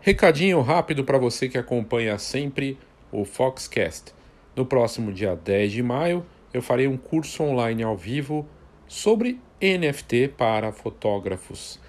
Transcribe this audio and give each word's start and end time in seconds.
Recadinho 0.00 0.60
rápido 0.60 1.02
para 1.02 1.18
você 1.18 1.48
que 1.48 1.58
acompanha 1.58 2.16
sempre 2.18 2.78
o 3.10 3.24
Foxcast. 3.24 4.14
No 4.54 4.64
próximo 4.64 5.12
dia 5.12 5.34
10 5.34 5.72
de 5.72 5.82
maio, 5.82 6.24
eu 6.52 6.62
farei 6.62 6.86
um 6.86 6.96
curso 6.96 7.42
online 7.42 7.82
ao 7.82 7.96
vivo 7.96 8.46
sobre 8.86 9.40
NFT 9.60 10.34
para 10.36 10.70
fotógrafos. 10.70 11.80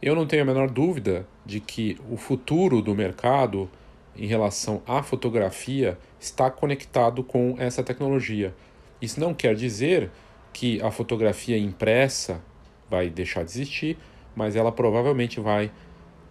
Eu 0.00 0.14
não 0.14 0.24
tenho 0.24 0.42
a 0.42 0.46
menor 0.46 0.70
dúvida 0.70 1.26
de 1.44 1.58
que 1.58 1.98
o 2.08 2.16
futuro 2.16 2.80
do 2.80 2.94
mercado 2.94 3.68
em 4.16 4.28
relação 4.28 4.82
à 4.86 5.02
fotografia 5.02 5.98
está 6.20 6.48
conectado 6.48 7.24
com 7.24 7.56
essa 7.58 7.82
tecnologia. 7.82 8.54
Isso 9.02 9.18
não 9.18 9.34
quer 9.34 9.56
dizer 9.56 10.12
que 10.52 10.80
a 10.82 10.90
fotografia 10.90 11.58
impressa 11.58 12.42
vai 12.90 13.10
deixar 13.10 13.44
de 13.44 13.50
existir, 13.50 13.98
mas 14.34 14.56
ela 14.56 14.72
provavelmente 14.72 15.40
vai 15.40 15.70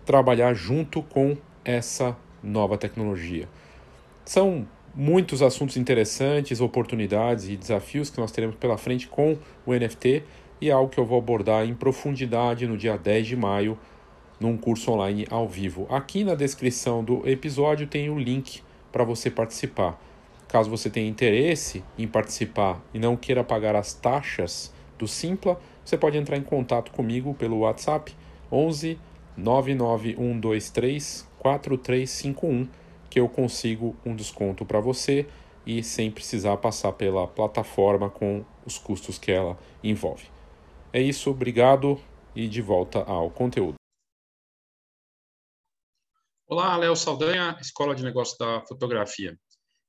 trabalhar 0.06 0.54
junto 0.54 1.02
com 1.02 1.38
essa 1.64 2.16
nova 2.42 2.78
tecnologia. 2.78 3.48
São 4.26 4.68
muitos 4.96 5.42
assuntos 5.42 5.78
interessantes, 5.78 6.60
oportunidades 6.60 7.50
e 7.50 7.56
desafios 7.56 8.10
que 8.10 8.20
nós 8.20 8.32
teremos 8.32 8.56
pela 8.56 8.78
frente 8.78 9.08
com 9.08 9.38
o 9.66 9.74
NFT 9.74 10.24
e 10.60 10.70
é 10.70 10.72
algo 10.72 10.90
que 10.90 11.00
eu 11.00 11.06
vou 11.06 11.20
abordar 11.20 11.66
em 11.66 11.76
profundidade 11.76 12.66
no 12.66 12.78
dia 12.78 12.98
10 12.98 13.28
de 13.28 13.36
maio 13.36 13.78
num 14.40 14.58
curso 14.58 14.92
online 14.92 15.28
ao 15.30 15.48
vivo. 15.48 15.88
Aqui 15.90 16.24
na 16.24 16.36
descrição 16.36 17.04
do 17.04 17.28
episódio 17.28 17.88
tem 17.88 18.10
o 18.10 18.14
um 18.14 18.20
link 18.20 18.62
para 18.92 19.04
você 19.04 19.30
participar. 19.30 20.00
Caso 20.48 20.70
você 20.70 20.90
tenha 20.90 21.10
interesse 21.10 21.84
em 21.98 22.08
participar 22.08 22.82
e 22.94 23.00
não 23.00 23.18
queira 23.18 23.44
pagar 23.44 23.76
as 23.76 23.94
taxas 23.94 24.74
do 24.98 25.08
Simpla, 25.08 25.60
você 25.84 25.98
pode 25.98 26.18
entrar 26.18 26.38
em 26.38 26.44
contato 26.44 26.92
comigo 26.92 27.34
pelo 27.34 27.60
WhatsApp 27.60 28.16
11 28.52 28.98
99123 29.36 31.28
4351 31.38 32.68
que 33.10 33.20
eu 33.20 33.30
consigo 33.30 33.96
um 34.06 34.16
desconto 34.16 34.66
para 34.66 34.80
você 34.80 35.28
e 35.66 35.84
sem 35.84 36.10
precisar 36.10 36.58
passar 36.58 36.94
pela 36.94 37.28
plataforma 37.28 38.10
com 38.10 38.44
os 38.66 38.78
custos 38.78 39.18
que 39.18 39.32
ela 39.32 39.58
envolve. 39.84 40.26
É 40.94 41.02
isso, 41.02 41.30
obrigado 41.30 42.00
e 42.36 42.48
de 42.48 42.62
volta 42.62 43.04
ao 43.04 43.30
conteúdo. 43.30 43.76
Olá, 46.48 46.78
Léo 46.78 46.96
Saldanha, 46.96 47.58
Escola 47.60 47.94
de 47.94 48.04
Negócios 48.04 48.38
da 48.38 48.62
Fotografia. 48.62 49.38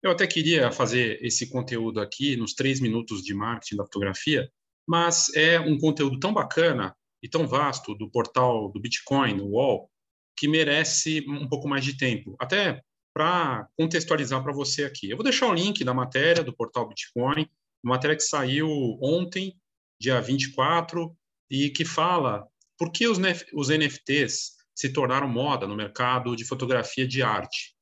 Eu 0.03 0.13
até 0.13 0.27
queria 0.27 0.71
fazer 0.71 1.19
esse 1.25 1.51
conteúdo 1.51 2.01
aqui 2.01 2.37
nos 2.37 2.55
três 2.55 2.81
minutos 2.81 3.23
de 3.23 3.35
marketing 3.35 3.77
da 3.77 3.85
fotografia, 3.85 4.51
mas 4.87 5.35
é 5.35 5.59
um 5.59 5.77
conteúdo 5.77 6.21
tão 6.21 6.33
bacana 6.33 6.97
e 7.23 7.29
tão 7.29 7.47
vasto 7.47 7.95
do 7.95 8.09
portal 8.11 8.71
do 8.71 8.81
Bitcoin, 8.81 9.35
no 9.35 9.47
UOL, 9.47 9.91
que 10.37 10.47
merece 10.47 11.25
um 11.29 11.49
pouco 11.49 11.69
mais 11.69 11.85
de 11.85 11.97
tempo. 11.97 12.37
Até 12.39 12.81
para 13.13 13.69
contextualizar 13.77 14.41
para 14.45 14.53
você 14.53 14.85
aqui. 14.85 15.11
Eu 15.11 15.17
vou 15.17 15.25
deixar 15.25 15.49
o 15.49 15.55
link 15.55 15.83
da 15.83 15.93
matéria 15.93 16.45
do 16.45 16.55
portal 16.55 16.89
Bitcoin, 16.89 17.49
uma 17.83 17.97
matéria 17.97 18.15
que 18.15 18.23
saiu 18.23 18.69
ontem, 19.03 19.57
dia 20.01 20.21
24, 20.21 21.13
e 21.51 21.71
que 21.71 21.85
fala 21.85 22.47
por 22.79 22.93
que 22.93 23.09
os, 23.09 23.19
os 23.53 23.69
NFTs 23.69 24.53
se 24.73 24.93
tornaram 24.93 25.27
moda 25.27 25.67
no 25.67 25.75
mercado 25.75 26.37
de 26.37 26.45
fotografia 26.45 27.09
de 27.09 27.21
arte. 27.21 27.75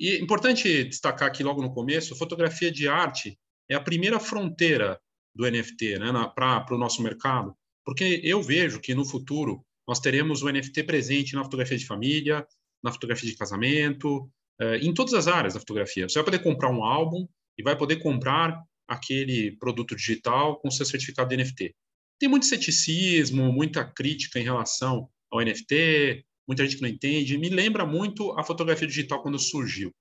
E 0.00 0.12
é 0.12 0.18
importante 0.18 0.84
destacar 0.84 1.28
aqui 1.28 1.44
logo 1.44 1.60
no 1.60 1.74
começo, 1.74 2.16
fotografia 2.16 2.72
de 2.72 2.88
arte 2.88 3.38
é 3.68 3.74
a 3.74 3.80
primeira 3.80 4.18
fronteira 4.18 4.98
do 5.34 5.48
NFT 5.48 5.98
né, 5.98 6.10
para 6.34 6.74
o 6.74 6.78
nosso 6.78 7.02
mercado, 7.02 7.54
porque 7.84 8.18
eu 8.24 8.42
vejo 8.42 8.80
que 8.80 8.94
no 8.94 9.04
futuro 9.04 9.62
nós 9.86 10.00
teremos 10.00 10.42
o 10.42 10.50
NFT 10.50 10.84
presente 10.84 11.34
na 11.34 11.44
fotografia 11.44 11.76
de 11.76 11.84
família, 11.84 12.46
na 12.82 12.90
fotografia 12.90 13.28
de 13.28 13.36
casamento, 13.36 14.30
eh, 14.58 14.78
em 14.78 14.94
todas 14.94 15.12
as 15.12 15.28
áreas 15.28 15.52
da 15.52 15.60
fotografia. 15.60 16.08
Você 16.08 16.14
vai 16.14 16.24
poder 16.24 16.38
comprar 16.38 16.70
um 16.70 16.82
álbum 16.82 17.28
e 17.58 17.62
vai 17.62 17.76
poder 17.76 17.96
comprar 17.96 18.58
aquele 18.88 19.52
produto 19.58 19.94
digital 19.94 20.58
com 20.60 20.70
seu 20.70 20.86
certificado 20.86 21.28
de 21.28 21.36
NFT. 21.36 21.74
Tem 22.18 22.28
muito 22.28 22.46
ceticismo, 22.46 23.52
muita 23.52 23.84
crítica 23.84 24.40
em 24.40 24.44
relação 24.44 25.10
ao 25.30 25.40
NFT, 25.42 26.24
muita 26.50 26.64
gente 26.64 26.76
que 26.76 26.82
não 26.82 26.88
entende. 26.88 27.38
Me 27.38 27.48
lembra 27.48 27.86
muito 27.86 28.32
a 28.38 28.42
fotografia 28.42 28.88
digital 28.88 29.22
quando 29.22 29.38
surgiu. 29.38 29.94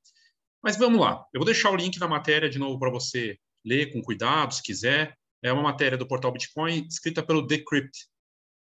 Mas 0.64 0.78
vamos 0.78 1.00
lá. 1.00 1.24
Eu 1.32 1.40
vou 1.40 1.46
deixar 1.46 1.70
o 1.70 1.76
link 1.76 2.00
da 2.00 2.08
matéria 2.08 2.50
de 2.50 2.58
novo 2.58 2.80
para 2.80 2.90
você 2.90 3.38
ler 3.64 3.94
com 3.94 4.02
cuidado, 4.02 4.54
se 4.54 4.64
quiser. 4.64 5.16
É 5.44 5.54
uma 5.54 5.62
matéria 5.62 5.98
do 5.98 6.08
portal 6.08 6.32
Bitcoin 6.32 6.88
escrita 6.88 7.22
pelo 7.24 7.42
Decrypt, 7.42 8.10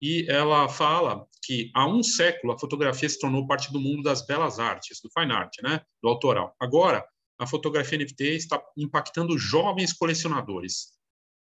e 0.03 0.27
ela 0.29 0.69
fala 0.69 1.27
que 1.43 1.71
há 1.75 1.87
um 1.87 2.03
século 2.03 2.53
a 2.53 2.59
fotografia 2.59 3.09
se 3.09 3.19
tornou 3.19 3.47
parte 3.47 3.73
do 3.73 3.81
mundo 3.81 4.03
das 4.03 4.27
belas 4.27 4.59
artes, 4.59 5.01
do 5.01 5.11
fine 5.11 5.33
art, 5.33 5.55
né, 5.63 5.81
do 6.03 6.09
autoral. 6.09 6.55
Agora, 6.59 7.05
a 7.39 7.47
fotografia 7.47 7.99
NFT 7.99 8.25
está 8.35 8.63
impactando 8.77 9.39
jovens 9.39 9.93
colecionadores. 9.93 10.93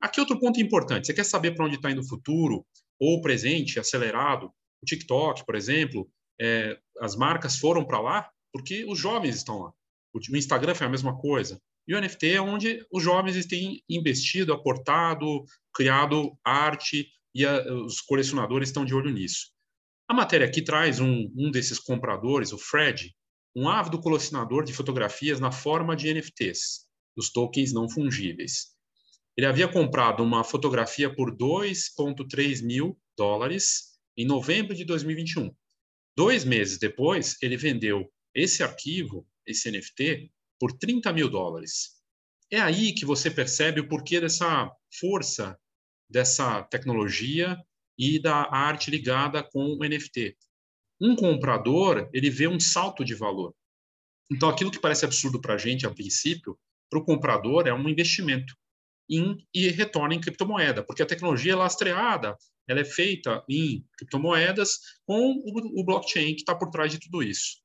Aqui 0.01 0.19
outro 0.19 0.39
ponto 0.39 0.59
importante, 0.59 1.07
você 1.07 1.13
quer 1.13 1.23
saber 1.23 1.55
para 1.55 1.65
onde 1.65 1.75
está 1.75 1.89
indo 1.89 2.01
o 2.01 2.07
futuro 2.07 2.65
ou 2.99 3.17
o 3.17 3.21
presente 3.21 3.79
acelerado? 3.79 4.51
O 4.81 4.85
TikTok, 4.85 5.45
por 5.45 5.55
exemplo, 5.55 6.09
é, 6.39 6.77
as 6.99 7.15
marcas 7.15 7.57
foram 7.57 7.85
para 7.85 7.99
lá 7.99 8.29
porque 8.51 8.85
os 8.85 8.99
jovens 8.99 9.35
estão 9.35 9.59
lá. 9.59 9.73
O 10.13 10.37
Instagram 10.37 10.75
foi 10.75 10.87
a 10.87 10.89
mesma 10.89 11.17
coisa. 11.17 11.59
E 11.87 11.95
o 11.95 11.99
NFT 11.99 12.33
é 12.33 12.41
onde 12.41 12.85
os 12.91 13.03
jovens 13.03 13.45
têm 13.45 13.83
investido, 13.89 14.53
aportado, 14.53 15.43
criado 15.73 16.37
arte, 16.43 17.07
e 17.35 17.45
a, 17.45 17.61
os 17.73 17.99
colecionadores 17.99 18.69
estão 18.69 18.85
de 18.85 18.93
olho 18.93 19.11
nisso. 19.11 19.51
A 20.07 20.13
matéria 20.13 20.45
aqui 20.45 20.61
traz 20.61 20.99
um, 20.99 21.31
um 21.35 21.49
desses 21.49 21.79
compradores, 21.79 22.53
o 22.53 22.57
Fred, 22.57 23.13
um 23.55 23.67
ávido 23.67 23.99
colecionador 23.99 24.63
de 24.63 24.73
fotografias 24.73 25.39
na 25.39 25.51
forma 25.51 25.95
de 25.95 26.13
NFTs, 26.13 26.85
os 27.17 27.31
tokens 27.31 27.73
não 27.73 27.89
fungíveis. 27.89 28.73
Ele 29.35 29.47
havia 29.47 29.67
comprado 29.67 30.21
uma 30.21 30.43
fotografia 30.43 31.13
por 31.13 31.35
2,3 31.35 32.63
mil 32.63 32.99
dólares 33.17 33.93
em 34.15 34.25
novembro 34.25 34.75
de 34.75 34.85
2021. 34.85 35.51
Dois 36.15 36.45
meses 36.45 36.77
depois, 36.77 37.37
ele 37.41 37.57
vendeu 37.57 38.11
esse 38.35 38.63
arquivo, 38.63 39.27
esse 39.45 39.69
NFT, 39.71 40.31
por 40.59 40.71
30 40.71 41.11
mil 41.11 41.29
dólares. 41.29 42.01
É 42.51 42.59
aí 42.59 42.93
que 42.93 43.05
você 43.05 43.31
percebe 43.31 43.81
o 43.81 43.87
porquê 43.87 44.21
dessa 44.21 44.71
força 44.99 45.57
dessa 46.09 46.61
tecnologia 46.63 47.57
e 47.97 48.19
da 48.19 48.47
arte 48.53 48.91
ligada 48.91 49.43
com 49.43 49.73
o 49.73 49.79
NFT. 49.79 50.37
Um 51.01 51.15
comprador, 51.15 52.09
ele 52.13 52.29
vê 52.29 52.47
um 52.47 52.59
salto 52.59 53.03
de 53.03 53.15
valor. 53.15 53.53
Então, 54.31 54.47
aquilo 54.47 54.71
que 54.71 54.79
parece 54.79 55.05
absurdo 55.05 55.41
para 55.41 55.55
a 55.55 55.57
gente, 55.57 55.85
a 55.85 55.91
princípio, 55.91 56.57
para 56.89 56.99
o 56.99 57.03
comprador 57.03 57.67
é 57.67 57.73
um 57.73 57.89
investimento 57.89 58.55
em, 59.09 59.37
e 59.53 59.69
retorna 59.69 60.15
em 60.15 60.21
criptomoeda, 60.21 60.83
porque 60.83 61.03
a 61.03 61.05
tecnologia 61.05 61.53
é 61.53 61.55
lastreada, 61.55 62.37
ela 62.67 62.79
é 62.79 62.85
feita 62.85 63.43
em 63.49 63.85
criptomoedas 63.97 64.79
com 65.05 65.31
o, 65.31 65.81
o 65.81 65.83
blockchain 65.83 66.33
que 66.35 66.41
está 66.41 66.55
por 66.55 66.69
trás 66.69 66.91
de 66.91 66.99
tudo 66.99 67.21
isso. 67.21 67.61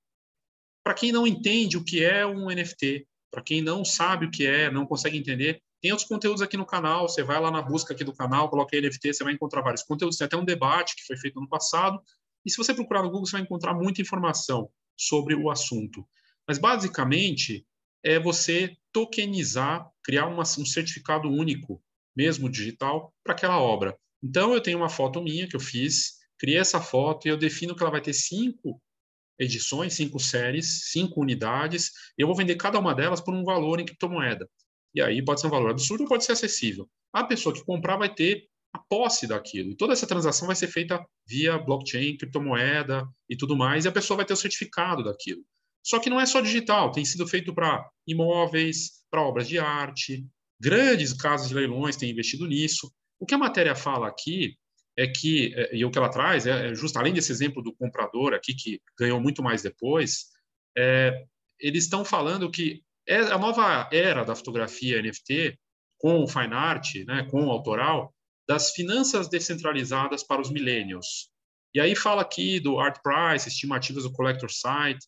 Para 0.84 0.94
quem 0.94 1.12
não 1.12 1.26
entende 1.26 1.76
o 1.76 1.84
que 1.84 2.02
é 2.02 2.26
um 2.26 2.48
NFT, 2.48 3.06
para 3.30 3.42
quem 3.42 3.60
não 3.60 3.84
sabe 3.84 4.26
o 4.26 4.30
que 4.30 4.46
é, 4.46 4.70
não 4.70 4.86
consegue 4.86 5.18
entender, 5.18 5.62
tem 5.80 5.92
outros 5.92 6.08
conteúdos 6.08 6.42
aqui 6.42 6.56
no 6.56 6.66
canal, 6.66 7.08
você 7.08 7.22
vai 7.22 7.40
lá 7.40 7.50
na 7.50 7.62
busca 7.62 7.94
aqui 7.94 8.02
do 8.02 8.12
canal, 8.12 8.48
coloca 8.48 8.80
NFT, 8.80 9.14
você 9.14 9.22
vai 9.22 9.32
encontrar 9.32 9.62
vários 9.62 9.82
conteúdos. 9.82 10.16
Tem 10.16 10.24
até 10.24 10.36
um 10.36 10.44
debate 10.44 10.96
que 10.96 11.04
foi 11.06 11.16
feito 11.16 11.40
no 11.40 11.48
passado. 11.48 12.02
E 12.44 12.50
se 12.50 12.56
você 12.56 12.74
procurar 12.74 13.02
no 13.02 13.10
Google, 13.10 13.26
você 13.26 13.32
vai 13.32 13.42
encontrar 13.42 13.74
muita 13.74 14.00
informação 14.00 14.68
sobre 14.96 15.36
o 15.36 15.50
assunto. 15.50 16.04
Mas, 16.46 16.58
basicamente, 16.58 17.64
é 18.02 18.18
você 18.18 18.76
tokenizar, 18.98 19.88
criar 20.02 20.26
uma, 20.26 20.42
um 20.42 20.66
certificado 20.66 21.30
único, 21.30 21.80
mesmo 22.16 22.50
digital, 22.50 23.14
para 23.22 23.32
aquela 23.32 23.60
obra. 23.60 23.96
Então, 24.20 24.52
eu 24.52 24.60
tenho 24.60 24.78
uma 24.78 24.88
foto 24.88 25.22
minha 25.22 25.46
que 25.46 25.54
eu 25.54 25.60
fiz, 25.60 26.14
criei 26.36 26.58
essa 26.58 26.80
foto 26.80 27.26
e 27.26 27.30
eu 27.30 27.36
defino 27.36 27.76
que 27.76 27.82
ela 27.82 27.92
vai 27.92 28.00
ter 28.00 28.12
cinco 28.12 28.82
edições, 29.38 29.94
cinco 29.94 30.18
séries, 30.18 30.90
cinco 30.90 31.20
unidades. 31.20 31.92
Eu 32.16 32.26
vou 32.26 32.34
vender 32.34 32.56
cada 32.56 32.76
uma 32.76 32.92
delas 32.92 33.20
por 33.20 33.32
um 33.32 33.44
valor 33.44 33.78
em 33.78 33.84
criptomoeda. 33.84 34.50
E 34.92 35.00
aí 35.00 35.24
pode 35.24 35.40
ser 35.40 35.46
um 35.46 35.50
valor 35.50 35.70
absurdo 35.70 36.02
ou 36.02 36.08
pode 36.08 36.24
ser 36.24 36.32
acessível. 36.32 36.90
A 37.12 37.22
pessoa 37.22 37.54
que 37.54 37.64
comprar 37.64 37.96
vai 37.96 38.12
ter 38.12 38.48
a 38.72 38.80
posse 38.80 39.28
daquilo. 39.28 39.70
E 39.70 39.76
toda 39.76 39.92
essa 39.92 40.08
transação 40.08 40.48
vai 40.48 40.56
ser 40.56 40.66
feita 40.66 41.04
via 41.24 41.56
blockchain, 41.56 42.16
criptomoeda 42.16 43.06
e 43.28 43.36
tudo 43.36 43.56
mais, 43.56 43.84
e 43.84 43.88
a 43.88 43.92
pessoa 43.92 44.16
vai 44.16 44.26
ter 44.26 44.32
o 44.32 44.36
certificado 44.36 45.04
daquilo. 45.04 45.42
Só 45.82 45.98
que 45.98 46.10
não 46.10 46.20
é 46.20 46.26
só 46.26 46.40
digital, 46.40 46.92
tem 46.92 47.04
sido 47.04 47.26
feito 47.26 47.54
para 47.54 47.88
imóveis, 48.06 49.02
para 49.10 49.22
obras 49.22 49.48
de 49.48 49.58
arte, 49.58 50.26
grandes 50.60 51.12
casas 51.12 51.48
de 51.48 51.54
leilões 51.54 51.96
têm 51.96 52.10
investido 52.10 52.46
nisso. 52.46 52.92
O 53.18 53.26
que 53.26 53.34
a 53.34 53.38
matéria 53.38 53.74
fala 53.74 54.08
aqui 54.08 54.56
é 54.96 55.06
que, 55.06 55.54
é, 55.54 55.76
e 55.76 55.84
o 55.84 55.90
que 55.90 55.98
ela 55.98 56.10
traz, 56.10 56.46
é, 56.46 56.70
é 56.70 56.74
justo, 56.74 56.98
além 56.98 57.14
desse 57.14 57.30
exemplo 57.30 57.62
do 57.62 57.74
comprador 57.74 58.34
aqui, 58.34 58.54
que 58.54 58.80
ganhou 58.98 59.20
muito 59.20 59.42
mais 59.42 59.62
depois, 59.62 60.26
é, 60.76 61.24
eles 61.58 61.84
estão 61.84 62.04
falando 62.04 62.50
que 62.50 62.82
é 63.06 63.18
a 63.18 63.38
nova 63.38 63.88
era 63.92 64.24
da 64.24 64.34
fotografia 64.34 65.00
NFT, 65.00 65.58
com 65.98 66.22
o 66.22 66.28
fine 66.28 66.52
art, 66.52 66.94
né, 67.06 67.26
com 67.30 67.46
o 67.46 67.50
autoral, 67.50 68.14
das 68.46 68.70
finanças 68.72 69.28
descentralizadas 69.28 70.22
para 70.22 70.40
os 70.40 70.50
millennials. 70.50 71.30
E 71.74 71.80
aí 71.80 71.94
fala 71.94 72.22
aqui 72.22 72.58
do 72.60 72.78
Art 72.78 72.98
Price, 73.02 73.48
estimativas 73.48 74.04
do 74.04 74.12
Collector 74.12 74.50
Site, 74.50 75.06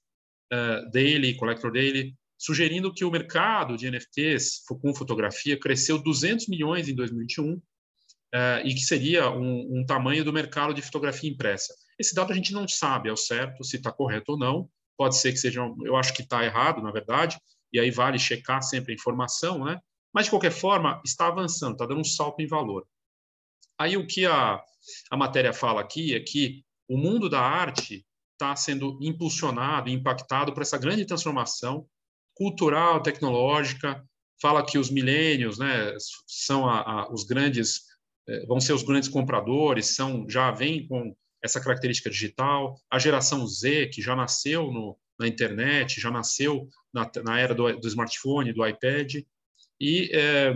uh, 0.52 0.90
Daily, 0.90 1.34
Collector 1.36 1.72
Daily, 1.72 2.14
sugerindo 2.38 2.92
que 2.92 3.04
o 3.04 3.10
mercado 3.10 3.76
de 3.76 3.90
NFTs 3.90 4.62
com 4.66 4.94
fotografia 4.94 5.58
cresceu 5.58 5.98
200 5.98 6.48
milhões 6.48 6.88
em 6.88 6.94
2021 6.94 7.54
uh, 7.54 7.62
e 8.64 8.74
que 8.74 8.80
seria 8.80 9.30
um, 9.30 9.80
um, 9.80 9.84
tamanho 9.86 10.24
do 10.24 10.32
mercado 10.32 10.72
de 10.72 10.82
fotografia 10.82 11.30
impressa. 11.30 11.74
Esse 11.98 12.14
dado 12.14 12.32
a 12.32 12.34
gente 12.34 12.52
não 12.52 12.66
sabe 12.66 13.10
ao 13.10 13.16
certo 13.16 13.62
se 13.62 13.76
está 13.76 13.92
correto 13.92 14.32
ou 14.32 14.38
não. 14.38 14.70
Pode 14.96 15.18
ser 15.18 15.32
que 15.32 15.38
seja, 15.38 15.60
eu 15.84 15.96
acho 15.96 16.14
que 16.14 16.22
está 16.22 16.44
errado, 16.44 16.82
na 16.82 16.90
verdade, 16.90 17.38
e 17.72 17.78
aí 17.78 17.90
vale 17.90 18.18
checar 18.18 18.62
sempre 18.62 18.92
a 18.92 18.94
informação, 18.94 19.64
né? 19.64 19.78
Mas, 20.12 20.24
de 20.24 20.30
qualquer 20.30 20.50
forma, 20.50 21.00
está 21.04 21.28
avançando, 21.28 21.72
está 21.72 21.86
dando 21.86 22.00
um 22.00 22.04
salto 22.04 22.40
em 22.40 22.46
valor. 22.46 22.86
Aí 23.78 23.96
o 23.96 24.06
que 24.06 24.26
a, 24.26 24.60
a 25.10 25.16
matéria 25.16 25.52
fala 25.52 25.80
aqui 25.80 26.14
é 26.14 26.20
que 26.20 26.64
o 26.88 26.98
mundo 26.98 27.28
da 27.28 27.40
arte 27.40 28.04
está 28.40 28.56
sendo 28.56 28.98
impulsionado, 29.02 29.90
impactado 29.90 30.54
por 30.54 30.62
essa 30.62 30.78
grande 30.78 31.04
transformação 31.04 31.86
cultural, 32.34 33.02
tecnológica. 33.02 34.02
Fala 34.40 34.64
que 34.64 34.78
os 34.78 34.90
milênios, 34.90 35.58
né, 35.58 35.94
são 36.26 36.66
a, 36.66 36.80
a, 36.80 37.12
os 37.12 37.24
grandes, 37.24 37.82
eh, 38.26 38.46
vão 38.46 38.58
ser 38.58 38.72
os 38.72 38.82
grandes 38.82 39.10
compradores, 39.10 39.94
são 39.94 40.26
já 40.28 40.50
vêm 40.50 40.88
com 40.88 41.14
essa 41.44 41.60
característica 41.60 42.08
digital. 42.08 42.80
A 42.90 42.98
geração 42.98 43.46
Z, 43.46 43.88
que 43.88 44.00
já 44.00 44.16
nasceu 44.16 44.72
no, 44.72 44.96
na 45.18 45.28
internet, 45.28 46.00
já 46.00 46.10
nasceu 46.10 46.66
na, 46.92 47.10
na 47.22 47.38
era 47.38 47.54
do, 47.54 47.70
do, 47.78 47.88
smartphone, 47.88 48.54
do 48.54 48.66
iPad, 48.66 49.16
e 49.78 50.10
é, 50.14 50.54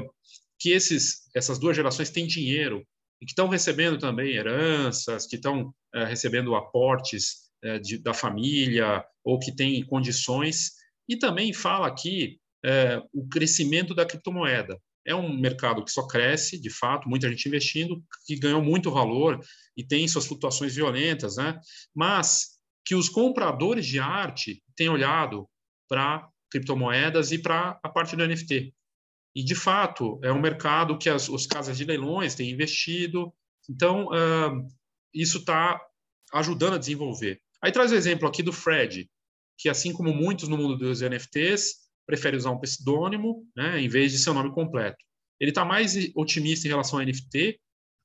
que 0.59 0.71
esses, 0.71 1.31
essas 1.35 1.59
duas 1.59 1.77
gerações 1.77 2.09
têm 2.09 2.27
dinheiro 2.27 2.87
e 3.21 3.27
que 3.27 3.33
estão 3.33 3.49
recebendo 3.49 3.99
também 3.99 4.35
heranças, 4.35 5.27
que 5.27 5.37
estão 5.37 5.75
é, 5.95 6.05
recebendo 6.05 6.55
aportes 6.55 7.44
é, 7.65 7.79
de, 7.79 7.99
da 7.99 8.13
família 8.15 9.05
ou 9.25 9.39
que 9.39 9.51
têm 9.51 9.85
condições. 9.85 10.73
E 11.09 11.17
também 11.17 11.53
fala 11.53 11.87
aqui 11.87 12.39
é, 12.65 13.03
o 13.13 13.27
crescimento 13.27 13.95
da 13.95 14.07
criptomoeda. 14.07 14.79
É 15.07 15.15
um 15.15 15.37
mercado 15.37 15.85
que 15.85 15.91
só 15.91 16.07
cresce, 16.07 16.61
de 16.61 16.71
fato, 16.71 17.09
muita 17.09 17.29
gente 17.29 17.47
investindo, 17.47 18.03
que 18.27 18.37
ganhou 18.37 18.63
muito 18.63 18.91
valor 18.91 19.39
e 19.77 19.85
tem 19.85 20.07
suas 20.09 20.27
flutuações 20.27 20.75
violentas, 20.75 21.37
né? 21.37 21.59
mas 21.95 22.55
que 22.85 22.95
os 22.95 23.09
compradores 23.09 23.87
de 23.87 23.99
arte 23.99 24.63
têm 24.77 24.89
olhado 24.89 25.49
para 25.89 26.29
criptomoedas 26.51 27.33
e 27.33 27.39
para 27.39 27.79
a 27.83 27.89
parte 27.89 28.15
do 28.17 28.27
NFT. 28.27 28.75
E, 29.35 29.43
de 29.43 29.55
fato, 29.55 30.21
é 30.23 30.33
um 30.33 30.41
mercado 30.41 30.97
que 30.97 31.11
as, 31.11 31.29
as 31.29 31.47
casas 31.47 31.77
de 31.77 31.85
leilões 31.85 32.35
têm 32.35 32.51
investido. 32.51 33.33
Então, 33.69 34.07
uh, 34.07 34.69
isso 35.13 35.39
está 35.39 35.81
ajudando 36.33 36.75
a 36.75 36.79
desenvolver. 36.79 37.41
Aí 37.65 37.73
traz 37.73 37.91
o 37.93 37.95
exemplo 37.95 38.29
aqui 38.29 38.43
do 38.43 38.53
Fred, 38.53 39.09
que, 39.57 39.71
assim 39.71 39.91
como 39.91 40.13
muitos 40.13 40.49
no 40.49 40.59
mundo 40.59 40.77
dos 40.77 41.01
NFTs, 41.01 41.77
prefere 42.07 42.37
usar 42.37 42.51
um 42.51 42.61
pseudônimo 42.61 43.49
né, 43.57 43.81
em 43.81 43.89
vez 43.89 44.13
de 44.13 44.19
seu 44.19 44.35
nome 44.35 44.53
completo. 44.53 44.99
Ele 45.41 45.51
está 45.51 45.65
mais 45.65 45.95
otimista 46.15 46.67
em 46.67 46.71
relação 46.71 46.99
a 46.99 47.05
NFT, 47.05 47.59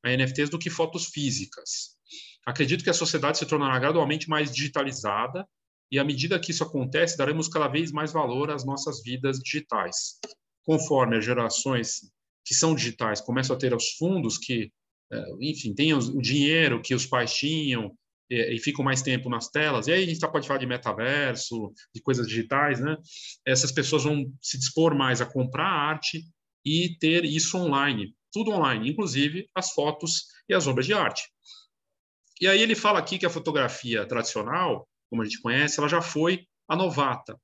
a 0.05 0.15
NFTs 0.15 0.49
do 0.49 0.57
que 0.57 0.69
fotos 0.69 1.07
físicas. 1.07 1.97
Acredito 2.45 2.85
que 2.85 2.89
a 2.89 2.93
sociedade 2.93 3.37
se 3.37 3.45
tornará 3.45 3.77
gradualmente 3.77 4.29
mais 4.29 4.49
digitalizada 4.49 5.45
e, 5.91 5.99
à 5.99 6.05
medida 6.05 6.39
que 6.39 6.51
isso 6.51 6.63
acontece, 6.63 7.17
daremos 7.17 7.49
cada 7.49 7.67
vez 7.67 7.91
mais 7.91 8.13
valor 8.13 8.49
às 8.51 8.65
nossas 8.65 9.03
vidas 9.03 9.39
digitais 9.39 10.19
conforme 10.63 11.17
as 11.17 11.25
gerações 11.25 12.09
que 12.45 12.55
são 12.55 12.73
digitais 12.73 13.19
começam 13.19 13.55
a 13.55 13.59
ter 13.59 13.73
os 13.75 13.91
fundos 13.97 14.37
que, 14.37 14.71
é, 15.11 15.23
enfim, 15.41 15.73
têm 15.73 15.93
o 15.93 16.21
dinheiro 16.21 16.81
que 16.81 16.95
os 16.95 17.05
pais 17.05 17.33
tinham 17.33 17.93
e, 18.29 18.55
e 18.55 18.59
ficam 18.59 18.83
mais 18.83 19.01
tempo 19.01 19.29
nas 19.29 19.49
telas, 19.49 19.87
e 19.87 19.91
aí 19.91 20.03
a 20.03 20.07
gente 20.07 20.19
pode 20.31 20.47
falar 20.47 20.59
de 20.59 20.67
metaverso, 20.67 21.73
de 21.93 22.01
coisas 22.01 22.27
digitais, 22.27 22.79
né? 22.79 22.95
Essas 23.45 23.71
pessoas 23.71 24.03
vão 24.03 24.31
se 24.41 24.57
dispor 24.57 24.95
mais 24.95 25.21
a 25.21 25.25
comprar 25.25 25.65
arte 25.65 26.23
e 26.65 26.97
ter 26.99 27.25
isso 27.25 27.57
online, 27.57 28.13
tudo 28.31 28.51
online, 28.51 28.89
inclusive 28.89 29.47
as 29.55 29.71
fotos 29.71 30.25
e 30.47 30.53
as 30.53 30.67
obras 30.67 30.85
de 30.85 30.93
arte. 30.93 31.23
E 32.39 32.47
aí 32.47 32.61
ele 32.61 32.75
fala 32.75 32.99
aqui 32.99 33.17
que 33.17 33.25
a 33.25 33.29
fotografia 33.29 34.05
tradicional, 34.05 34.87
como 35.09 35.21
a 35.21 35.25
gente 35.25 35.41
conhece, 35.41 35.79
ela 35.79 35.89
já 35.89 36.01
foi 36.01 36.45
a 36.67 36.75
novata 36.75 37.37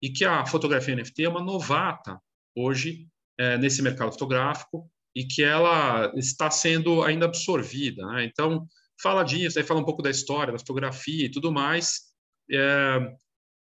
e 0.00 0.10
que 0.10 0.24
a 0.24 0.46
fotografia 0.46 0.94
NFT 0.94 1.24
é 1.24 1.28
uma 1.28 1.42
novata 1.42 2.18
hoje 2.56 3.06
é, 3.38 3.58
nesse 3.58 3.82
mercado 3.82 4.12
fotográfico 4.12 4.90
e 5.14 5.24
que 5.24 5.42
ela 5.42 6.12
está 6.16 6.50
sendo 6.50 7.02
ainda 7.02 7.26
absorvida. 7.26 8.06
Né? 8.06 8.24
Então, 8.24 8.66
fala 9.00 9.22
disso, 9.22 9.58
aí 9.58 9.64
fala 9.64 9.80
um 9.80 9.84
pouco 9.84 10.02
da 10.02 10.10
história, 10.10 10.52
da 10.52 10.58
fotografia 10.58 11.26
e 11.26 11.30
tudo 11.30 11.52
mais. 11.52 12.08
É, 12.50 13.16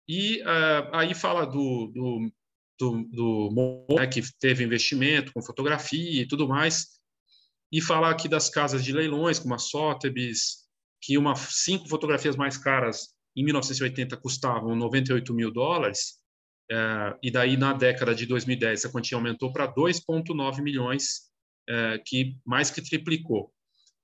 e 0.07 0.41
é, 0.41 0.89
aí 0.93 1.13
fala 1.13 1.45
do, 1.45 1.87
do, 1.87 2.31
do, 2.79 3.03
do 3.11 3.85
né, 3.95 4.07
que 4.07 4.21
teve 4.39 4.63
investimento 4.63 5.31
com 5.33 5.41
fotografia 5.41 6.21
e 6.21 6.27
tudo 6.27 6.47
mais. 6.47 6.95
E 7.71 7.81
fala 7.81 8.09
aqui 8.09 8.27
das 8.27 8.49
casas 8.49 8.83
de 8.83 8.93
leilões, 8.93 9.39
como 9.39 9.55
a 9.55 9.57
Sotheby's, 9.57 10.65
que 11.01 11.17
uma 11.17 11.35
cinco 11.35 11.87
fotografias 11.89 12.35
mais 12.35 12.57
caras 12.57 13.13
em 13.35 13.43
1980 13.43 14.15
custavam 14.17 14.75
98 14.75 15.33
mil 15.33 15.51
dólares, 15.51 16.19
é, 16.71 17.17
e 17.21 17.31
daí, 17.31 17.57
na 17.57 17.73
década 17.73 18.15
de 18.15 18.25
2010, 18.25 18.79
essa 18.79 18.91
quantia 18.91 19.17
aumentou 19.17 19.51
para 19.51 19.71
2,9 19.71 20.61
milhões, 20.61 21.31
é, 21.67 21.99
que 22.03 22.37
mais 22.45 22.71
que 22.71 22.81
triplicou. 22.81 23.53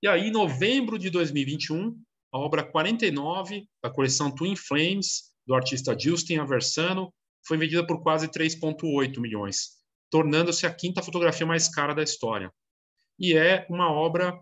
E 0.02 0.08
aí, 0.08 0.28
em 0.28 0.32
novembro 0.32 0.98
de 0.98 1.08
2021, 1.10 1.96
a 2.32 2.38
obra 2.38 2.64
49 2.64 3.68
da 3.80 3.88
coleção 3.88 4.34
Twin 4.34 4.56
Flames, 4.56 5.32
do 5.46 5.54
artista 5.54 5.96
Justin 5.96 6.38
Aversano, 6.38 7.14
foi 7.46 7.56
vendida 7.56 7.86
por 7.86 8.02
quase 8.02 8.26
3,8 8.26 9.20
milhões, 9.20 9.78
tornando-se 10.10 10.66
a 10.66 10.74
quinta 10.74 11.02
fotografia 11.02 11.46
mais 11.46 11.68
cara 11.68 11.94
da 11.94 12.02
história. 12.02 12.52
E 13.16 13.36
é 13.36 13.64
uma 13.70 13.92
obra 13.92 14.36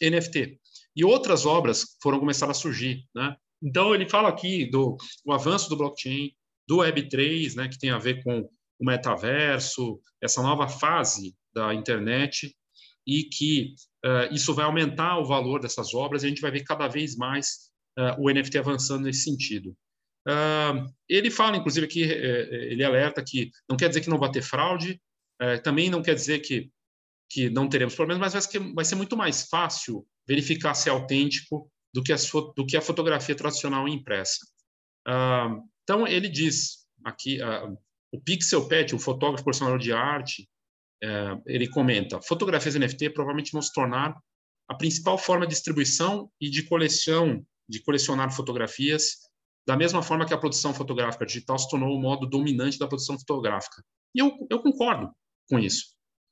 NFT. 0.00 0.60
E 0.94 1.04
outras 1.04 1.46
obras 1.46 1.96
foram 2.00 2.20
começar 2.20 2.48
a 2.48 2.54
surgir. 2.54 3.04
Né? 3.12 3.36
Então, 3.60 3.92
ele 3.92 4.08
fala 4.08 4.28
aqui 4.28 4.70
do 4.70 4.96
avanço 5.28 5.68
do 5.68 5.76
blockchain, 5.76 6.32
do 6.68 6.76
Web3, 6.76 7.56
né, 7.56 7.68
que 7.68 7.78
tem 7.78 7.90
a 7.90 7.98
ver 7.98 8.22
com 8.22 8.48
o 8.78 8.84
metaverso, 8.86 10.00
essa 10.22 10.40
nova 10.40 10.68
fase 10.68 11.34
da 11.52 11.74
internet, 11.74 12.56
e 13.06 13.24
que 13.24 13.74
uh, 14.04 14.32
isso 14.32 14.54
vai 14.54 14.64
aumentar 14.64 15.18
o 15.18 15.24
valor 15.24 15.60
dessas 15.60 15.94
obras 15.94 16.22
e 16.22 16.26
a 16.26 16.28
gente 16.28 16.40
vai 16.40 16.50
ver 16.50 16.64
cada 16.64 16.88
vez 16.88 17.16
mais 17.16 17.70
uh, 17.98 18.20
o 18.20 18.30
NFT 18.30 18.58
avançando 18.58 19.04
nesse 19.04 19.22
sentido. 19.22 19.76
Uh, 20.28 20.86
ele 21.08 21.30
fala, 21.30 21.56
inclusive, 21.56 21.86
que 21.86 22.02
ele 22.02 22.84
alerta 22.84 23.24
que 23.26 23.50
não 23.68 23.76
quer 23.76 23.88
dizer 23.88 24.02
que 24.02 24.10
não 24.10 24.18
vai 24.18 24.30
ter 24.30 24.42
fraude, 24.42 25.00
também 25.64 25.88
não 25.88 26.02
quer 26.02 26.14
dizer 26.14 26.40
que, 26.40 26.70
que 27.30 27.48
não 27.48 27.66
teremos 27.66 27.94
problemas, 27.94 28.34
mas 28.34 28.46
vai, 28.46 28.72
vai 28.74 28.84
ser 28.84 28.94
muito 28.94 29.16
mais 29.16 29.48
fácil 29.48 30.06
verificar 30.28 30.74
se 30.74 30.90
é 30.90 30.92
autêntico 30.92 31.70
do 31.94 32.02
que 32.02 32.12
a, 32.12 32.16
do 32.54 32.66
que 32.66 32.76
a 32.76 32.82
fotografia 32.82 33.34
tradicional 33.34 33.88
impressa. 33.88 34.46
Então, 35.82 36.06
ele 36.06 36.28
diz 36.28 36.80
aqui, 37.04 37.40
uh, 37.42 37.76
o 38.12 38.20
Pixel 38.20 38.66
Pet, 38.68 38.94
o 38.94 38.98
fotógrafo 38.98 39.44
profissional 39.44 39.78
de 39.78 39.92
arte, 39.92 40.48
ele 41.46 41.68
comenta, 41.68 42.20
fotografias 42.20 42.74
NFT 42.74 43.10
provavelmente 43.10 43.52
vão 43.52 43.62
se 43.62 43.72
tornar 43.72 44.14
a 44.68 44.74
principal 44.74 45.18
forma 45.18 45.46
de 45.46 45.52
distribuição 45.52 46.30
e 46.40 46.48
de 46.48 46.62
coleção, 46.62 47.44
de 47.68 47.82
colecionar 47.82 48.30
fotografias, 48.34 49.16
da 49.66 49.76
mesma 49.76 50.02
forma 50.02 50.26
que 50.26 50.34
a 50.34 50.38
produção 50.38 50.74
fotográfica 50.74 51.26
digital 51.26 51.58
se 51.58 51.68
tornou 51.68 51.96
o 51.96 52.00
modo 52.00 52.26
dominante 52.26 52.78
da 52.78 52.86
produção 52.86 53.18
fotográfica. 53.18 53.82
E 54.14 54.18
eu, 54.20 54.46
eu 54.50 54.60
concordo 54.60 55.10
com 55.48 55.58
isso. 55.58 55.86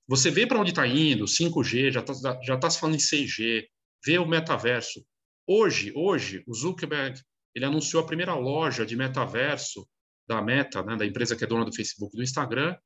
Você 0.06 0.30
vê 0.30 0.46
para 0.46 0.60
onde 0.60 0.70
está 0.70 0.86
indo, 0.86 1.24
5G, 1.24 1.90
já 1.90 2.00
está 2.00 2.40
já 2.42 2.56
tá 2.56 2.70
se 2.70 2.80
falando 2.80 2.96
em 2.96 2.98
6G, 2.98 3.64
vê 4.04 4.18
o 4.18 4.26
metaverso. 4.26 5.04
Hoje, 5.46 5.92
hoje, 5.94 6.42
o 6.46 6.54
Zuckerberg 6.54 7.20
ele 7.54 7.64
anunciou 7.64 8.02
a 8.02 8.06
primeira 8.06 8.34
loja 8.34 8.86
de 8.86 8.96
metaverso 8.96 9.86
da 10.28 10.40
Meta, 10.40 10.82
né, 10.82 10.96
da 10.96 11.06
empresa 11.06 11.34
que 11.34 11.42
é 11.42 11.46
dona 11.46 11.64
do 11.64 11.74
Facebook 11.74 12.14
e 12.14 12.18
do 12.18 12.22
Instagram, 12.22 12.76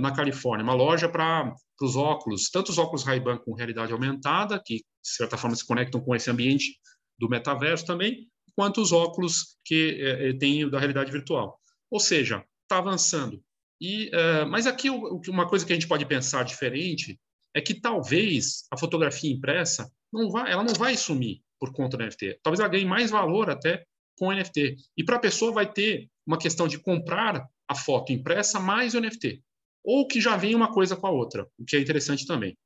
na 0.00 0.12
Califórnia. 0.12 0.64
Uma 0.64 0.74
loja 0.74 1.08
para 1.08 1.54
os 1.80 1.96
óculos, 1.96 2.50
tanto 2.50 2.70
os 2.70 2.78
óculos 2.78 3.02
Ray-Ban 3.02 3.38
com 3.38 3.54
realidade 3.54 3.92
aumentada, 3.92 4.60
que 4.64 4.76
de 4.76 4.82
certa 5.02 5.38
forma 5.38 5.56
se 5.56 5.66
conectam 5.66 6.00
com 6.00 6.14
esse 6.14 6.30
ambiente 6.30 6.78
do 7.18 7.28
metaverso 7.28 7.86
também, 7.86 8.28
quanto 8.54 8.80
os 8.80 8.92
óculos 8.92 9.56
que 9.64 9.98
eh, 10.00 10.28
eh 10.28 10.32
têm 10.34 10.68
da 10.68 10.78
realidade 10.78 11.10
virtual. 11.10 11.58
Ou 11.90 11.98
seja, 11.98 12.44
está 12.62 12.78
avançando. 12.78 13.42
E, 13.80 14.10
mas 14.50 14.66
aqui 14.66 14.90
uma 14.90 15.48
coisa 15.48 15.64
que 15.64 15.72
a 15.72 15.74
gente 15.74 15.88
pode 15.88 16.04
pensar 16.04 16.44
diferente 16.44 17.18
é 17.54 17.60
que 17.60 17.74
talvez 17.74 18.64
a 18.70 18.76
fotografia 18.76 19.32
impressa 19.32 19.90
não 20.12 20.30
vai, 20.30 20.52
ela 20.52 20.62
não 20.62 20.74
vai 20.74 20.96
sumir 20.96 21.40
por 21.58 21.72
conta 21.72 21.96
do 21.96 22.04
NFT. 22.04 22.40
Talvez 22.42 22.60
ela 22.60 22.68
ganhe 22.68 22.84
mais 22.84 23.10
valor 23.10 23.50
até 23.50 23.84
com 24.18 24.32
NFT. 24.32 24.76
E 24.96 25.04
para 25.04 25.16
a 25.16 25.20
pessoa 25.20 25.52
vai 25.52 25.70
ter 25.70 26.08
uma 26.26 26.38
questão 26.38 26.68
de 26.68 26.78
comprar 26.78 27.46
a 27.68 27.74
foto 27.74 28.12
impressa 28.12 28.60
mais 28.60 28.94
o 28.94 29.00
NFT. 29.00 29.42
Ou 29.84 30.06
que 30.06 30.20
já 30.20 30.36
vem 30.36 30.54
uma 30.54 30.72
coisa 30.72 30.96
com 30.96 31.06
a 31.06 31.10
outra, 31.10 31.46
o 31.58 31.64
que 31.64 31.76
é 31.76 31.80
interessante 31.80 32.26
também. 32.26 32.56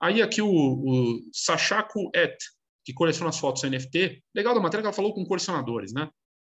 Aí 0.00 0.20
aqui 0.20 0.42
o, 0.42 0.48
o 0.48 1.20
Et, 2.14 2.36
que 2.84 2.92
coleciona 2.92 3.30
as 3.30 3.38
fotos 3.38 3.62
NFT, 3.62 4.22
legal 4.34 4.54
da 4.54 4.60
matéria 4.60 4.82
que 4.82 4.86
ela 4.86 4.94
falou 4.94 5.14
com 5.14 5.24
colecionadores, 5.24 5.92
né? 5.92 6.08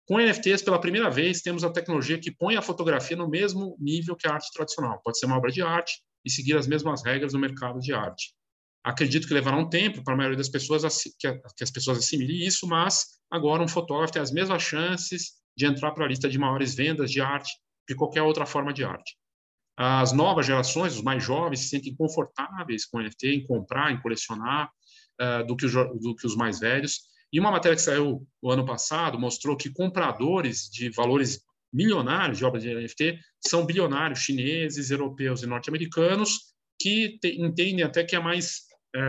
Com 0.07 0.19
NFTs, 0.19 0.61
pela 0.61 0.79
primeira 0.79 1.09
vez, 1.09 1.41
temos 1.41 1.63
a 1.63 1.71
tecnologia 1.71 2.19
que 2.19 2.31
põe 2.31 2.55
a 2.55 2.61
fotografia 2.61 3.17
no 3.17 3.27
mesmo 3.27 3.75
nível 3.79 4.15
que 4.15 4.27
a 4.27 4.33
arte 4.33 4.51
tradicional. 4.53 5.01
Pode 5.03 5.17
ser 5.17 5.25
uma 5.25 5.37
obra 5.37 5.51
de 5.51 5.61
arte 5.63 5.99
e 6.23 6.29
seguir 6.29 6.55
as 6.55 6.67
mesmas 6.67 7.03
regras 7.03 7.33
do 7.33 7.39
mercado 7.39 7.79
de 7.79 7.91
arte. 7.91 8.33
Acredito 8.83 9.27
que 9.27 9.33
levará 9.33 9.57
um 9.57 9.67
tempo 9.67 10.03
para 10.03 10.13
a 10.13 10.17
maioria 10.17 10.37
das 10.37 10.49
pessoas 10.49 10.83
que, 11.17 11.27
as 11.59 11.71
pessoas 11.71 11.97
assimilem 11.97 12.45
isso, 12.45 12.67
mas 12.67 13.19
agora 13.31 13.63
um 13.63 13.67
fotógrafo 13.67 14.13
tem 14.13 14.21
as 14.21 14.31
mesmas 14.31 14.61
chances 14.61 15.33
de 15.57 15.65
entrar 15.65 15.91
para 15.91 16.05
a 16.05 16.07
lista 16.07 16.29
de 16.29 16.37
maiores 16.37 16.75
vendas 16.75 17.09
de 17.09 17.19
arte 17.19 17.51
que 17.87 17.95
qualquer 17.95 18.21
outra 18.21 18.45
forma 18.45 18.71
de 18.71 18.83
arte. 18.83 19.17
As 19.77 20.13
novas 20.13 20.45
gerações, 20.45 20.95
os 20.95 21.01
mais 21.01 21.23
jovens, 21.23 21.61
se 21.61 21.69
sentem 21.69 21.95
confortáveis 21.95 22.85
com 22.85 23.01
NFT, 23.01 23.27
em 23.27 23.45
comprar, 23.45 23.91
em 23.91 24.01
colecionar, 24.01 24.69
uh, 25.21 25.45
do, 25.45 25.55
que 25.55 25.67
do 25.67 26.15
que 26.15 26.25
os 26.25 26.35
mais 26.35 26.59
velhos. 26.59 27.01
E 27.31 27.39
uma 27.39 27.51
matéria 27.51 27.75
que 27.75 27.81
saiu 27.81 28.25
o 28.41 28.51
ano 28.51 28.65
passado 28.65 29.19
mostrou 29.19 29.57
que 29.57 29.73
compradores 29.73 30.69
de 30.71 30.89
valores 30.89 31.41
milionários 31.73 32.37
de 32.37 32.45
obras 32.45 32.63
de 32.63 32.73
NFT 32.73 33.19
são 33.45 33.65
bilionários 33.65 34.19
chineses, 34.19 34.91
europeus 34.91 35.43
e 35.43 35.45
norte-americanos 35.45 36.53
que 36.79 37.17
te, 37.19 37.41
entendem 37.41 37.83
até 37.83 38.03
que 38.03 38.15
é 38.15 38.19
mais 38.19 38.61
é, 38.95 38.99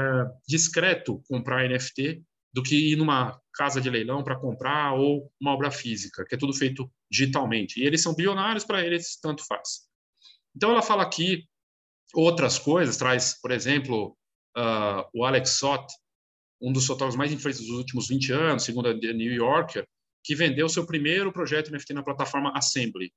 discreto 0.49 1.23
comprar 1.28 1.68
NFT 1.68 2.23
do 2.52 2.62
que 2.62 2.92
ir 2.92 2.96
numa 2.96 3.40
casa 3.54 3.80
de 3.80 3.88
leilão 3.88 4.25
para 4.25 4.38
comprar 4.38 4.94
ou 4.94 5.30
uma 5.40 5.52
obra 5.52 5.70
física, 5.70 6.25
que 6.25 6.35
é 6.35 6.38
tudo 6.38 6.52
feito 6.52 6.90
digitalmente. 7.11 7.78
E 7.78 7.85
eles 7.85 8.02
são 8.02 8.14
bilionários, 8.14 8.64
para 8.64 8.85
eles 8.85 9.18
tanto 9.20 9.44
faz. 9.46 9.85
Então 10.56 10.70
ela 10.70 10.82
fala 10.82 11.02
aqui 11.02 11.44
outras 12.14 12.58
coisas, 12.58 12.96
traz, 12.96 13.38
por 13.40 13.50
exemplo, 13.50 14.16
uh, 14.56 15.04
o 15.14 15.25
Alex 15.25 15.50
Sott, 15.50 15.86
um 16.60 16.72
dos 16.72 16.86
fotógrafos 16.86 17.16
mais 17.16 17.30
influentes 17.30 17.60
dos 17.60 17.76
últimos 17.76 18.08
20 18.08 18.32
anos, 18.32 18.62
segundo 18.64 18.88
a 18.88 18.98
The 18.98 19.12
New 19.12 19.32
Yorker, 19.32 19.86
que 20.25 20.34
vendeu 20.34 20.68
seu 20.68 20.86
primeiro 20.86 21.30
projeto 21.30 21.70
NFT 21.70 21.92
na 21.92 22.02
plataforma 22.02 22.52
Assembly. 22.56 23.12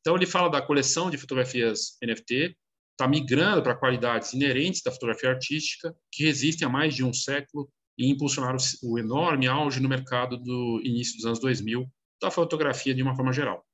Então, 0.00 0.16
ele 0.16 0.26
fala 0.26 0.48
da 0.48 0.62
coleção 0.62 1.10
de 1.10 1.18
fotografias 1.18 1.98
NFT, 2.02 2.56
está 2.92 3.08
migrando 3.08 3.62
para 3.62 3.74
qualidades 3.74 4.32
inerentes 4.32 4.82
da 4.82 4.92
fotografia 4.92 5.30
artística, 5.30 5.94
que 6.10 6.24
resistem 6.24 6.66
a 6.66 6.70
mais 6.70 6.94
de 6.94 7.04
um 7.04 7.12
século 7.12 7.68
e 7.98 8.10
impulsionaram 8.10 8.56
o 8.82 8.98
enorme 8.98 9.46
auge 9.46 9.80
no 9.80 9.88
mercado 9.88 10.38
do 10.38 10.80
início 10.84 11.16
dos 11.16 11.26
anos 11.26 11.40
2000 11.40 11.86
da 12.22 12.30
fotografia 12.30 12.94
de 12.94 13.02
uma 13.02 13.14
forma 13.14 13.32
geral. 13.32 13.66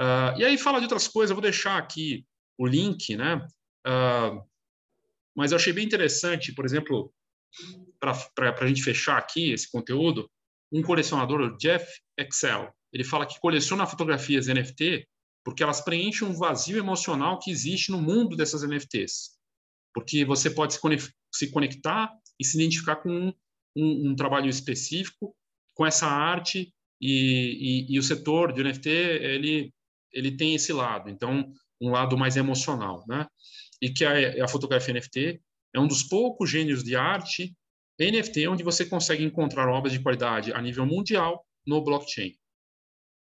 Uh, 0.00 0.38
e 0.38 0.44
aí 0.44 0.56
fala 0.56 0.78
de 0.78 0.84
outras 0.84 1.06
coisas, 1.06 1.30
eu 1.30 1.36
vou 1.36 1.42
deixar 1.42 1.76
aqui 1.76 2.24
o 2.58 2.66
link, 2.66 3.14
né? 3.16 3.36
Uh, 3.86 4.42
mas 5.36 5.52
eu 5.52 5.56
achei 5.56 5.72
bem 5.72 5.84
interessante, 5.84 6.54
por 6.54 6.64
exemplo, 6.64 7.12
para 7.98 8.54
a 8.60 8.66
gente 8.66 8.82
fechar 8.82 9.18
aqui 9.18 9.52
esse 9.52 9.70
conteúdo, 9.70 10.30
um 10.72 10.82
colecionador, 10.82 11.40
o 11.40 11.56
Jeff 11.58 11.86
Excel, 12.18 12.72
ele 12.92 13.04
fala 13.04 13.26
que 13.26 13.38
coleciona 13.40 13.86
fotografias 13.86 14.46
NFT 14.46 15.06
porque 15.44 15.62
elas 15.62 15.80
preenchem 15.80 16.28
um 16.28 16.34
vazio 16.34 16.78
emocional 16.78 17.38
que 17.38 17.50
existe 17.50 17.90
no 17.90 18.00
mundo 18.00 18.36
dessas 18.36 18.62
NFTs. 18.62 19.38
Porque 19.94 20.24
você 20.24 20.50
pode 20.50 20.78
se 21.32 21.50
conectar 21.50 22.12
e 22.38 22.44
se 22.44 22.56
identificar 22.56 22.96
com 22.96 23.10
um, 23.10 23.32
um, 23.76 24.10
um 24.10 24.16
trabalho 24.16 24.48
específico, 24.48 25.34
com 25.74 25.86
essa 25.86 26.06
arte, 26.06 26.72
e, 27.00 27.86
e, 27.88 27.94
e, 27.94 27.98
o 27.98 28.02
setor 28.02 28.52
de 28.52 28.62
NFT, 28.62 28.90
ele, 28.90 29.72
ele 30.12 30.36
tem 30.36 30.54
esse 30.54 30.72
lado, 30.72 31.08
então, 31.08 31.52
um 31.80 31.90
lado 31.90 32.16
mais 32.16 32.36
emocional, 32.36 33.04
né? 33.08 33.26
E 33.80 33.90
que 33.90 34.04
a, 34.04 34.44
a 34.44 34.48
fotografia 34.48 34.92
NFT 34.92 35.40
é 35.74 35.80
um 35.80 35.86
dos 35.86 36.02
poucos 36.02 36.50
gêneros 36.50 36.84
de 36.84 36.96
arte 36.96 37.54
NFT 37.98 38.48
onde 38.48 38.62
você 38.62 38.86
consegue 38.86 39.24
encontrar 39.24 39.68
obras 39.68 39.92
de 39.92 40.00
qualidade 40.00 40.52
a 40.52 40.60
nível 40.60 40.86
mundial 40.86 41.44
no 41.66 41.82
blockchain. 41.82 42.34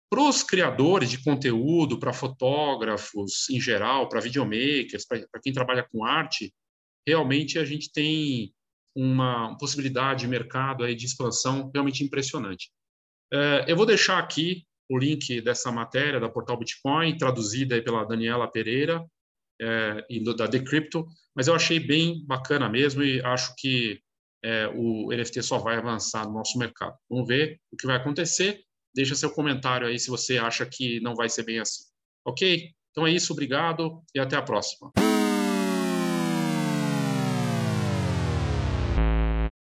Para 0.09 0.23
os 0.23 0.41
criadores 0.41 1.09
de 1.09 1.21
conteúdo, 1.23 1.99
para 1.99 2.13
fotógrafos 2.13 3.49
em 3.49 3.59
geral, 3.61 4.09
para 4.09 4.21
videomakers, 4.21 5.05
para 5.05 5.41
quem 5.41 5.53
trabalha 5.53 5.87
com 5.91 6.03
arte, 6.03 6.53
realmente 7.07 7.59
a 7.59 7.65
gente 7.65 7.91
tem 7.91 8.53
uma 8.95 9.55
possibilidade 9.57 10.21
de 10.21 10.27
mercado 10.27 10.83
aí 10.83 10.95
de 10.95 11.05
expansão 11.05 11.69
realmente 11.73 12.03
impressionante. 12.03 12.71
É, 13.31 13.65
eu 13.67 13.75
vou 13.75 13.85
deixar 13.85 14.17
aqui 14.17 14.65
o 14.89 14.97
link 14.97 15.41
dessa 15.41 15.71
matéria 15.71 16.19
da 16.19 16.29
Portal 16.29 16.57
Bitcoin, 16.57 17.17
traduzida 17.17 17.81
pela 17.81 18.03
Daniela 18.03 18.51
Pereira 18.51 19.05
é, 19.61 20.05
e 20.09 20.23
da 20.35 20.47
Decrypto, 20.47 21.05
mas 21.35 21.47
eu 21.47 21.53
achei 21.53 21.79
bem 21.79 22.25
bacana 22.25 22.67
mesmo 22.67 23.03
e 23.03 23.21
acho 23.21 23.53
que 23.57 24.01
é, 24.43 24.67
o 24.73 25.09
NFT 25.11 25.43
só 25.43 25.57
vai 25.57 25.77
avançar 25.77 26.25
no 26.25 26.33
nosso 26.33 26.57
mercado. 26.57 26.95
Vamos 27.09 27.27
ver 27.27 27.59
o 27.71 27.77
que 27.77 27.85
vai 27.85 27.97
acontecer. 27.97 28.61
Deixa 28.95 29.13
seu 29.15 29.29
comentário 29.29 29.85
aí 29.85 29.99
se 29.99 30.09
você 30.09 30.37
acha 30.37 30.65
que 30.65 30.99
não 31.01 31.13
vai 31.13 31.29
ser 31.29 31.43
bem 31.43 31.59
assim. 31.59 31.83
Ok? 32.25 32.71
Então 32.91 33.05
é 33.05 33.11
isso, 33.11 33.33
obrigado 33.33 34.01
e 34.15 34.19
até 34.19 34.35
a 34.35 34.41
próxima. 34.41 34.91